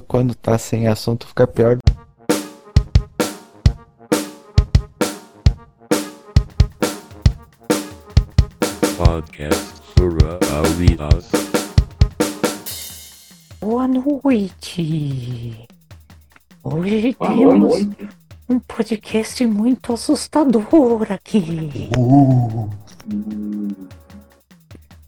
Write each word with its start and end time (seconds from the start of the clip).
quando 0.00 0.34
tá 0.34 0.58
sem 0.58 0.88
assunto 0.88 1.26
fica 1.26 1.46
pior. 1.46 1.78
Podcast 8.96 9.72
Sura 9.96 10.38
Alias. 10.58 11.30
Boa 13.60 13.86
noite! 13.86 15.66
Hoje 16.62 17.14
temos 17.14 17.88
um 18.48 18.58
podcast 18.58 19.46
muito 19.46 19.92
assustador 19.92 21.06
aqui. 21.10 21.90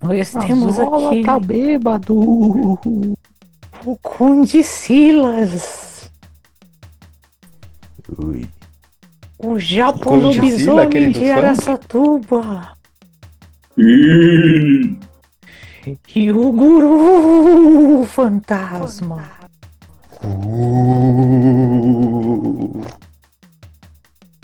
Nós 0.01 0.31
temos 0.31 0.79
Anzola 0.79 1.11
aqui 1.11 1.23
tá 1.23 1.41
bêbado. 1.41 3.17
O 3.87 3.97
Conde 3.99 4.65
Silas, 4.65 6.11
Ui. 8.19 8.49
o 9.39 9.61
Sila, 9.61 10.17
Lobisomem 10.17 11.13
de 11.13 11.21
funk? 11.21 11.31
Araçatuba 11.31 12.73
e 16.17 16.33
o 16.33 16.51
Guru 16.51 18.05
Fantasma. 18.07 19.31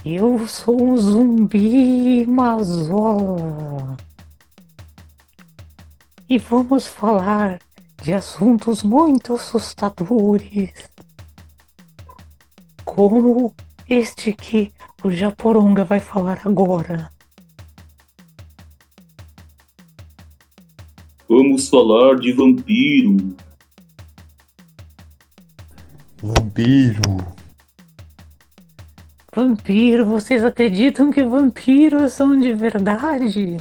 Eu 0.04 0.46
sou 0.46 0.80
um 0.80 0.96
zumbi 0.96 2.24
mazola. 2.26 3.96
E 6.28 6.38
vamos 6.38 6.86
falar 6.86 7.58
de 8.02 8.12
assuntos 8.12 8.82
muito 8.82 9.34
assustadores. 9.34 10.90
Como 12.84 13.54
este 13.88 14.32
que 14.32 14.72
o 15.04 15.10
Japoronga 15.10 15.84
vai 15.84 16.00
falar 16.00 16.40
agora. 16.44 17.10
Vamos 21.28 21.68
falar 21.68 22.16
de 22.16 22.32
vampiro. 22.32 23.36
Vampiro. 26.20 27.02
Vampiro, 29.34 30.06
vocês 30.06 30.44
acreditam 30.44 31.10
que 31.10 31.22
vampiros 31.22 32.12
são 32.12 32.38
de 32.38 32.52
verdade? 32.52 33.58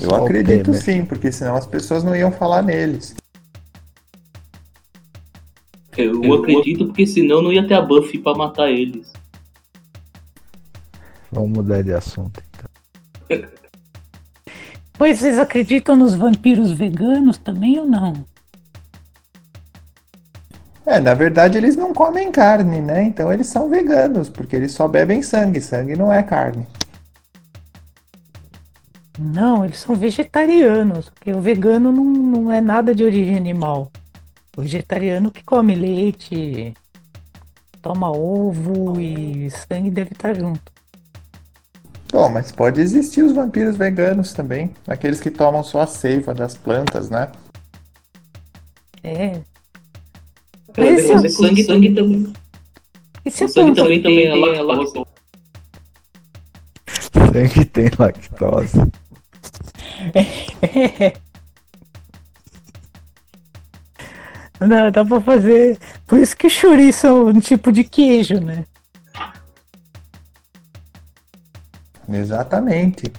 Eu 0.00 0.10
Só 0.10 0.24
acredito 0.24 0.72
sim, 0.74 1.04
porque 1.04 1.32
senão 1.32 1.56
as 1.56 1.66
pessoas 1.66 2.04
não 2.04 2.14
iam 2.14 2.30
falar 2.30 2.62
neles. 2.62 3.14
Eu, 5.96 6.32
acredito 6.34 6.86
porque 6.86 7.06
senão 7.06 7.42
não 7.42 7.52
ia 7.52 7.66
ter 7.66 7.74
a 7.74 7.82
Buffy 7.82 8.20
pra 8.20 8.34
matar 8.34 8.70
eles. 8.70 9.12
Vamos 11.32 11.50
mudar 11.50 11.82
de 11.82 11.92
assunto 11.92 12.40
então. 12.48 13.48
Mas 14.98 15.18
vocês 15.18 15.38
acreditam 15.38 15.96
nos 15.96 16.14
vampiros 16.14 16.72
veganos 16.72 17.38
também 17.38 17.78
ou 17.78 17.86
não? 17.86 18.24
É, 20.86 20.98
na 20.98 21.14
verdade 21.14 21.58
eles 21.58 21.76
não 21.76 21.92
comem 21.92 22.32
carne, 22.32 22.80
né? 22.80 23.02
Então 23.02 23.32
eles 23.32 23.48
são 23.48 23.68
veganos, 23.68 24.28
porque 24.28 24.56
eles 24.56 24.72
só 24.72 24.88
bebem 24.88 25.22
sangue. 25.22 25.60
Sangue 25.60 25.96
não 25.96 26.12
é 26.12 26.22
carne. 26.22 26.66
Não, 29.18 29.64
eles 29.64 29.78
são 29.78 29.96
vegetarianos, 29.96 31.08
porque 31.10 31.32
o 31.32 31.40
vegano 31.40 31.90
não, 31.90 32.04
não 32.04 32.52
é 32.52 32.60
nada 32.60 32.94
de 32.94 33.02
origem 33.02 33.36
animal. 33.36 33.90
O 34.56 34.62
vegetariano 34.62 35.30
que 35.30 35.42
come 35.42 35.74
leite, 35.74 36.72
toma 37.82 38.10
ovo 38.10 39.00
e 39.00 39.50
sangue 39.50 39.90
deve 39.90 40.12
estar 40.12 40.34
junto. 40.34 40.72
Bom, 42.12 42.28
mas 42.28 42.52
pode 42.52 42.80
existir 42.80 43.22
os 43.22 43.32
vampiros 43.32 43.76
veganos 43.76 44.32
também. 44.32 44.72
Aqueles 44.86 45.20
que 45.20 45.30
tomam 45.30 45.62
só 45.62 45.80
a 45.80 45.86
seiva 45.86 46.32
das 46.32 46.56
plantas, 46.56 47.10
né? 47.10 47.30
É. 49.02 49.40
Mas 50.76 51.00
Esse 51.00 51.12
é 51.12 51.16
o 51.16 51.30
sangue, 51.30 51.64
sangue 51.64 51.94
também. 51.94 52.32
E 53.24 53.30
se 53.30 53.44
O 53.44 53.46
a 53.46 53.48
sangue 53.48 53.74
também, 53.74 54.02
também 54.02 54.26
é 54.26 54.62
lactose. 54.62 55.06
Sangue 57.12 57.64
tem 57.66 57.90
lactose. 57.98 58.78
Não, 64.60 64.90
dá 64.90 65.04
pra 65.04 65.20
fazer. 65.20 65.78
Por 66.06 66.18
isso 66.18 66.36
que 66.36 66.50
chouriço 66.50 67.06
é 67.06 67.12
um 67.12 67.38
tipo 67.40 67.70
de 67.70 67.84
queijo, 67.84 68.40
né? 68.40 68.64
Exatamente. 72.10 73.12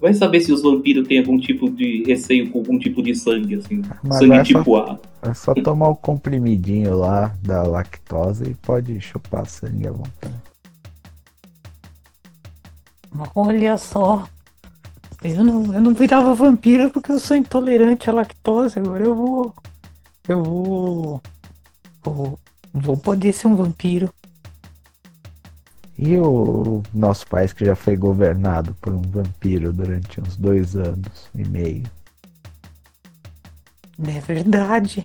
Vai 0.00 0.12
saber 0.14 0.40
se 0.40 0.52
os 0.52 0.62
vampiros 0.62 1.08
têm 1.08 1.18
algum 1.18 1.38
tipo 1.38 1.70
de 1.70 2.04
receio 2.06 2.50
com 2.50 2.58
algum 2.58 2.78
tipo 2.78 3.02
de 3.02 3.14
sangue, 3.14 3.54
assim. 3.56 3.82
Mas 4.02 4.18
sangue 4.18 4.36
só- 4.52 4.58
tipo 4.60 4.76
A. 4.76 4.98
É 5.22 5.34
só 5.34 5.54
tomar 5.54 5.88
o 5.88 5.96
comprimidinho 5.96 6.94
lá 6.96 7.34
da 7.42 7.62
lactose 7.62 8.50
e 8.50 8.54
pode 8.54 9.00
chupar 9.00 9.46
sangue 9.46 9.88
à 9.88 9.92
vontade. 9.92 10.34
Olha 13.34 13.76
só. 13.78 14.28
Eu 15.22 15.42
não, 15.42 15.74
eu 15.74 15.80
não 15.80 15.94
virava 15.94 16.34
vampiro 16.34 16.90
porque 16.90 17.10
eu 17.10 17.18
sou 17.18 17.36
intolerante 17.36 18.08
à 18.08 18.12
lactose. 18.12 18.78
Agora 18.78 19.04
eu 19.04 19.14
vou. 19.14 19.54
Eu 20.28 20.42
vou. 20.42 21.22
Vou, 22.02 22.38
vou 22.72 22.96
poder 22.96 23.32
ser 23.32 23.48
um 23.48 23.56
vampiro. 23.56 24.12
E 25.98 26.16
o 26.16 26.80
nosso 26.94 27.26
país 27.26 27.52
que 27.52 27.64
já 27.64 27.74
foi 27.74 27.96
governado 27.96 28.72
por 28.80 28.92
um 28.92 29.02
vampiro 29.02 29.72
durante 29.72 30.20
uns 30.20 30.36
dois 30.36 30.76
anos 30.76 31.28
e 31.34 31.44
meio. 31.44 31.82
É 34.06 34.20
verdade. 34.20 35.04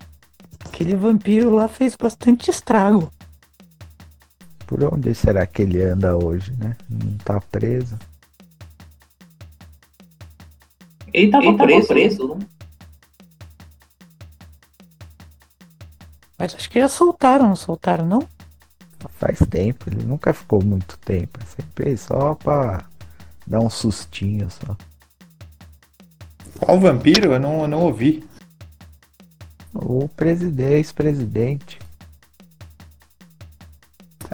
Aquele 0.64 0.94
vampiro 0.94 1.50
lá 1.50 1.66
fez 1.66 1.96
bastante 1.96 2.48
estrago. 2.48 3.10
Por 4.74 4.92
onde 4.92 5.14
será 5.14 5.46
que 5.46 5.62
ele 5.62 5.80
anda 5.80 6.16
hoje, 6.16 6.52
né? 6.58 6.76
Não 6.90 7.16
tá 7.18 7.40
preso. 7.40 7.96
Ele 11.12 11.30
tava 11.30 11.56
preso, 11.56 11.86
preso. 11.86 12.34
né? 12.34 12.46
Mas 16.36 16.56
acho 16.56 16.68
que 16.68 16.80
já 16.80 16.88
soltaram, 16.88 17.46
não 17.46 17.54
soltaram, 17.54 18.04
não? 18.04 18.28
Faz 19.10 19.38
tempo, 19.48 19.84
ele 19.88 20.02
nunca 20.02 20.34
ficou 20.34 20.60
muito 20.60 20.98
tempo. 20.98 21.38
é 21.40 21.46
Sempre 21.46 21.96
só 21.96 22.34
pra 22.34 22.84
dar 23.46 23.60
um 23.60 23.70
sustinho 23.70 24.50
só. 24.50 24.76
Qual 26.58 26.80
vampiro? 26.80 27.34
Eu 27.34 27.38
não, 27.38 27.62
eu 27.62 27.68
não 27.68 27.82
ouvi. 27.82 28.28
O 29.72 30.08
presidente, 30.08 30.72
ex-presidente. 30.72 31.83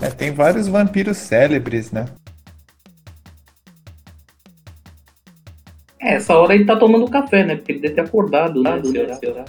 É, 0.00 0.10
tem 0.10 0.32
vários 0.32 0.66
vampiros 0.66 1.18
célebres, 1.18 1.92
né? 1.92 2.06
É, 6.00 6.14
essa 6.14 6.34
hora 6.38 6.54
ele 6.54 6.64
tá 6.64 6.76
tomando 6.76 7.08
café, 7.10 7.44
né? 7.44 7.56
Porque 7.56 7.72
ele 7.72 7.80
deve 7.80 7.94
ter 7.94 8.00
acordado, 8.00 8.62
né? 8.62 8.78
esse 8.80 8.98
horário. 9.26 9.44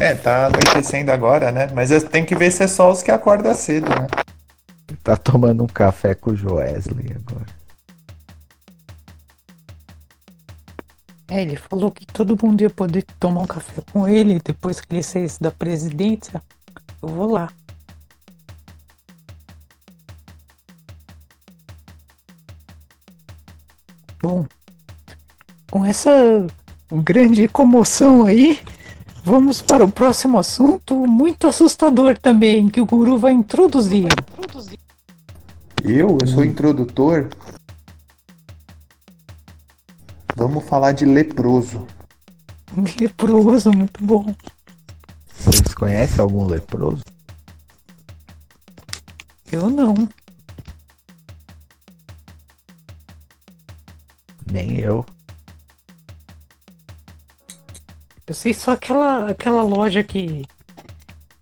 É, 0.00 0.14
tá 0.14 0.46
anoitecendo 0.46 1.10
agora, 1.10 1.50
né? 1.50 1.68
Mas 1.74 1.90
eu- 1.90 2.08
tem 2.08 2.24
que 2.24 2.34
ver 2.34 2.50
se 2.50 2.62
é 2.62 2.68
só 2.68 2.90
os 2.90 3.02
que 3.02 3.10
acordam 3.10 3.54
cedo, 3.54 3.88
né? 3.88 4.06
Ele 4.88 4.98
tá 5.02 5.16
tomando 5.16 5.62
um 5.64 5.66
café 5.66 6.14
com 6.14 6.30
o 6.30 6.36
Joesley 6.36 7.16
agora. 7.16 7.46
É, 11.28 11.42
ele 11.42 11.56
falou 11.56 11.90
que 11.90 12.04
todo 12.04 12.36
mundo 12.40 12.60
ia 12.60 12.70
poder 12.70 13.04
tomar 13.18 13.40
um 13.42 13.46
café 13.46 13.80
com 13.92 14.06
ele 14.06 14.38
depois 14.44 14.80
que 14.80 14.94
ele 14.94 15.02
saísse 15.02 15.40
da 15.40 15.50
presidência. 15.50 16.42
Eu 17.02 17.08
vou 17.08 17.32
lá. 17.32 17.48
Bom, 24.22 24.46
com 25.68 25.84
essa 25.84 26.46
grande 26.92 27.48
comoção 27.48 28.24
aí, 28.24 28.60
vamos 29.24 29.60
para 29.60 29.84
o 29.84 29.90
próximo 29.90 30.38
assunto, 30.38 30.94
muito 31.08 31.48
assustador 31.48 32.16
também, 32.16 32.68
que 32.68 32.80
o 32.80 32.86
guru 32.86 33.18
vai 33.18 33.32
introduzir. 33.32 34.06
Eu? 35.82 36.16
Eu 36.20 36.26
sou 36.28 36.44
introdutor. 36.44 37.30
Vamos 40.36 40.64
falar 40.64 40.92
de 40.92 41.04
leproso. 41.04 41.84
Leproso, 43.00 43.72
muito 43.72 44.04
bom. 44.04 44.32
Vocês 45.36 45.74
conhecem 45.74 46.20
algum 46.20 46.46
leproso? 46.46 47.02
Eu 49.50 49.68
não. 49.68 50.08
Nem 54.52 54.78
eu. 54.78 55.02
Eu 58.26 58.34
sei 58.34 58.52
só 58.52 58.72
aquela, 58.72 59.30
aquela 59.30 59.62
loja 59.62 60.04
que, 60.04 60.44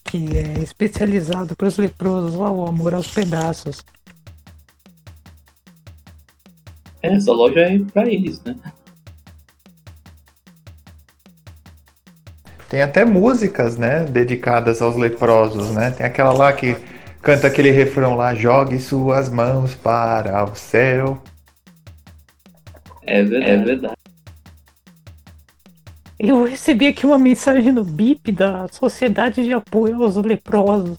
que 0.04 0.38
é 0.38 0.62
especializada 0.62 1.56
para 1.56 1.66
os 1.66 1.76
leprosos 1.76 2.36
lá, 2.36 2.50
o 2.52 2.64
Amor 2.66 2.94
aos 2.94 3.08
Pedaços. 3.08 3.84
É, 7.02 7.12
essa 7.14 7.32
loja 7.32 7.60
é 7.60 7.78
pra 7.80 8.06
eles, 8.06 8.40
né? 8.44 8.56
Tem 12.68 12.82
até 12.82 13.04
músicas, 13.04 13.76
né, 13.76 14.04
dedicadas 14.04 14.80
aos 14.80 14.94
leprosos, 14.94 15.72
né? 15.72 15.90
Tem 15.90 16.06
aquela 16.06 16.32
lá 16.32 16.52
que 16.52 16.76
canta 17.20 17.48
aquele 17.48 17.72
refrão 17.72 18.14
lá, 18.14 18.32
jogue 18.36 18.78
suas 18.78 19.28
mãos 19.28 19.74
para 19.74 20.44
o 20.44 20.54
céu. 20.54 21.20
É 23.02 23.22
verdade. 23.22 23.50
É 23.50 23.56
verdade. 23.56 23.94
Eu 26.18 26.44
recebi 26.44 26.86
aqui 26.86 27.06
uma 27.06 27.18
mensagem 27.18 27.72
no 27.72 27.82
BIP 27.82 28.30
da 28.30 28.68
Sociedade 28.68 29.42
de 29.42 29.54
Apoio 29.54 30.02
aos 30.02 30.16
Leprosos. 30.16 30.98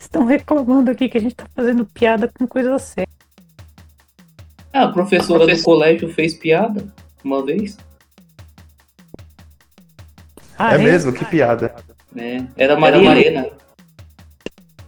Estão 0.00 0.24
reclamando 0.24 0.90
aqui 0.90 1.08
que 1.08 1.18
a 1.18 1.20
gente 1.20 1.34
tá 1.34 1.44
fazendo 1.54 1.84
piada 1.84 2.30
com 2.38 2.46
coisa 2.46 2.78
séria. 2.78 3.08
Ah, 4.72 4.84
a 4.84 4.88
professora 4.88 5.46
do 5.46 5.62
colégio 5.62 6.08
fez 6.12 6.32
piada 6.32 6.92
uma 7.22 7.44
vez. 7.44 7.76
Ah, 10.58 10.74
é 10.74 10.78
mesmo, 10.78 11.12
que 11.12 11.24
piada. 11.26 11.74
É, 12.16 12.42
era 12.56 12.78
Maria 12.78 13.10
Helena. 13.10 13.48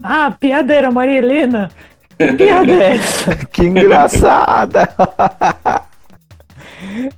Ah, 0.02 0.26
a 0.26 0.30
piada 0.30 0.74
era 0.74 0.90
Maria 0.90 1.18
Helena. 1.18 1.70
Que 2.16 2.32
piada 2.32 2.72
é 2.72 2.96
essa? 2.96 3.36
Que 3.46 3.64
engraçada! 3.64 4.88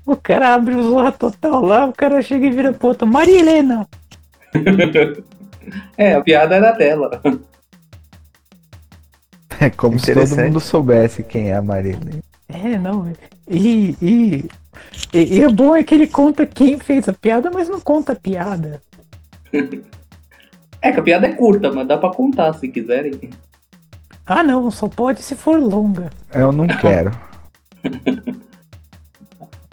O 0.04 0.16
cara 0.16 0.54
abre 0.54 0.74
o 0.74 0.82
Zorra 0.82 1.12
Total 1.12 1.64
lá, 1.64 1.86
o 1.86 1.92
cara 1.92 2.22
chega 2.22 2.46
e 2.46 2.50
vira 2.50 2.72
pro 2.72 2.88
outro. 2.88 3.06
Maria 3.06 3.38
Helena! 3.38 3.88
É, 5.98 6.14
a 6.14 6.22
piada 6.22 6.54
era 6.54 6.70
dela. 6.72 7.20
É 9.58 9.70
como 9.70 9.98
se 9.98 10.12
todo 10.12 10.36
mundo 10.36 10.60
soubesse 10.60 11.22
quem 11.22 11.50
é 11.50 11.56
a 11.56 11.62
Marília. 11.62 12.22
É, 12.46 12.76
não. 12.78 13.10
E, 13.48 13.96
e, 14.02 14.48
e, 15.14 15.38
e 15.38 15.46
o 15.46 15.50
bom 15.50 15.74
é 15.74 15.82
que 15.82 15.94
ele 15.94 16.06
conta 16.06 16.44
quem 16.44 16.78
fez 16.78 17.08
a 17.08 17.12
piada, 17.14 17.50
mas 17.50 17.66
não 17.66 17.80
conta 17.80 18.12
a 18.12 18.16
piada. 18.16 18.82
É 20.82 20.92
que 20.92 21.00
a 21.00 21.02
piada 21.02 21.26
é 21.26 21.32
curta, 21.32 21.72
mas 21.72 21.88
dá 21.88 21.96
pra 21.96 22.12
contar 22.12 22.52
se 22.52 22.68
quiserem. 22.68 23.30
Ah, 24.24 24.44
não, 24.44 24.70
só 24.70 24.86
pode 24.86 25.20
se 25.20 25.34
for 25.34 25.58
longa. 25.58 26.10
Eu 26.32 26.52
não 26.52 26.66
quero. 26.66 27.10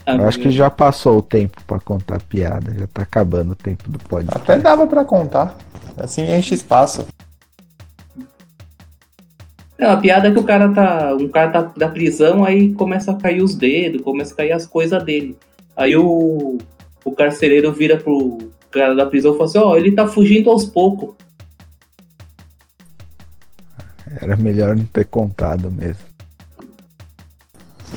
Eu 0.05 0.27
acho 0.27 0.39
que 0.39 0.51
já 0.51 0.69
passou 0.69 1.17
o 1.17 1.21
tempo 1.21 1.61
pra 1.65 1.79
contar 1.79 2.21
piada. 2.21 2.73
Já 2.73 2.88
tá 2.88 3.03
acabando 3.03 3.51
o 3.51 3.55
tempo 3.55 3.89
do 3.89 4.00
podcast. 4.00 4.41
Até 4.41 4.61
dava 4.61 4.85
pra 4.85 5.05
contar. 5.05 5.57
Assim 5.97 6.23
enche 6.33 6.53
espaço. 6.53 7.05
Não, 9.79 9.91
a 9.91 9.97
piada 9.97 10.27
é 10.27 10.31
que 10.31 10.39
o 10.39 10.44
cara 10.44 10.71
tá. 10.73 11.15
Um 11.15 11.29
cara 11.29 11.51
tá 11.51 11.61
da 11.77 11.88
prisão, 11.88 12.44
aí 12.44 12.73
começa 12.73 13.11
a 13.11 13.15
cair 13.15 13.41
os 13.41 13.55
dedos, 13.55 14.01
começa 14.01 14.33
a 14.33 14.38
cair 14.38 14.51
as 14.51 14.65
coisas 14.65 15.01
dele. 15.03 15.38
Aí 15.75 15.95
o, 15.95 16.57
o 17.03 17.11
carcereiro 17.11 17.71
vira 17.71 17.97
pro 17.97 18.38
cara 18.71 18.95
da 18.95 19.06
prisão 19.06 19.33
e 19.33 19.38
fala 19.38 19.49
assim, 19.49 19.57
ó, 19.59 19.75
ele 19.75 19.91
tá 19.91 20.07
fugindo 20.07 20.49
aos 20.49 20.65
poucos. 20.65 21.15
Era 24.21 24.35
melhor 24.35 24.75
não 24.75 24.85
ter 24.85 25.06
contado 25.06 25.71
mesmo. 25.71 26.12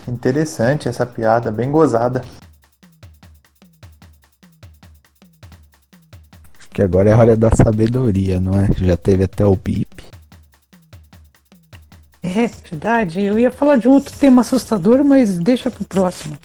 Interessante 0.08 0.88
essa 0.88 1.04
piada, 1.04 1.50
bem 1.50 1.70
gozada. 1.70 2.24
Acho 6.58 6.68
que 6.70 6.82
agora 6.82 7.10
é 7.10 7.12
a 7.12 7.18
hora 7.18 7.36
da 7.36 7.50
sabedoria, 7.50 8.38
não 8.38 8.52
é? 8.58 8.68
Já 8.76 8.96
teve 8.96 9.24
até 9.24 9.44
o 9.44 9.56
bip. 9.56 10.04
É, 12.22 12.48
verdade. 12.70 13.20
Eu 13.22 13.38
ia 13.38 13.50
falar 13.50 13.76
de 13.76 13.88
um 13.88 13.92
outro 13.92 14.14
tema 14.16 14.42
assustador, 14.42 15.04
mas 15.04 15.38
deixa 15.38 15.70
pro 15.70 15.84
próximo. 15.84 16.36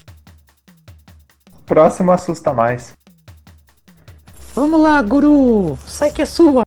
Próximo 1.65 2.11
assusta 2.11 2.53
mais. 2.53 2.93
Vamos 4.53 4.81
lá, 4.81 5.01
guru! 5.01 5.77
Sai 5.87 6.11
que 6.11 6.21
é 6.21 6.25
sua! 6.25 6.63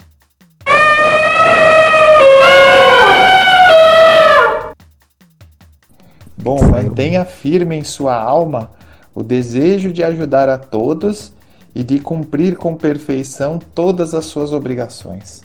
Mantenha 6.74 7.24
firme 7.24 7.76
em 7.76 7.84
sua 7.84 8.16
alma 8.16 8.72
o 9.14 9.22
desejo 9.22 9.92
de 9.92 10.02
ajudar 10.02 10.48
a 10.48 10.58
todos 10.58 11.32
e 11.74 11.84
de 11.84 12.00
cumprir 12.00 12.56
com 12.56 12.76
perfeição 12.76 13.58
todas 13.58 14.14
as 14.14 14.24
suas 14.24 14.52
obrigações. 14.52 15.42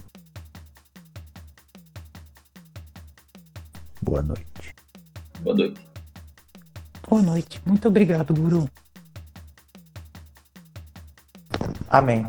Boa 4.02 4.24
noite. 4.24 4.76
Boa 5.42 5.56
noite. 5.56 5.82
Boa 7.08 7.22
noite. 7.22 7.62
Muito 7.66 7.88
obrigado, 7.88 8.34
guru. 8.34 8.70
Amém. 11.90 12.26